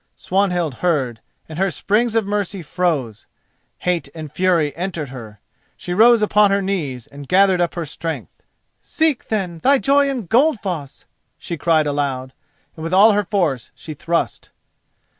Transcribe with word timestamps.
Swanhild 0.15 0.73
heard, 0.81 1.21
and 1.47 1.59
her 1.59 1.69
springs 1.69 2.15
of 2.15 2.25
mercy 2.25 2.63
froze. 2.63 3.27
Hate 3.77 4.09
and 4.15 4.31
fury 4.31 4.75
entered 4.75 5.09
into 5.09 5.13
her. 5.13 5.39
She 5.77 5.93
rose 5.93 6.23
upon 6.23 6.49
her 6.49 6.59
knees 6.59 7.05
and 7.05 7.27
gathered 7.27 7.61
up 7.61 7.75
her 7.75 7.85
strength: 7.85 8.41
"Seek, 8.79 9.27
then, 9.27 9.59
thy 9.59 9.77
joy 9.77 10.09
in 10.09 10.25
Goldfoss," 10.27 11.05
she 11.37 11.55
cried 11.55 11.85
aloud, 11.85 12.33
and 12.75 12.81
with 12.81 12.95
all 12.95 13.11
her 13.11 13.23
force 13.23 13.69
she 13.75 13.93
thrust. 13.93 14.49